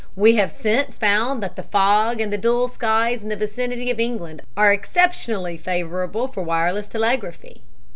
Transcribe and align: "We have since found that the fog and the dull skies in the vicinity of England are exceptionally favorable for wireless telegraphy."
"We 0.15 0.33
have 0.37 0.51
since 0.51 0.97
found 0.97 1.43
that 1.43 1.55
the 1.55 1.61
fog 1.61 2.19
and 2.21 2.33
the 2.33 2.37
dull 2.39 2.67
skies 2.67 3.21
in 3.21 3.29
the 3.29 3.35
vicinity 3.35 3.91
of 3.91 3.99
England 3.99 4.41
are 4.57 4.73
exceptionally 4.73 5.57
favorable 5.57 6.27
for 6.27 6.41
wireless 6.41 6.87
telegraphy." 6.87 7.61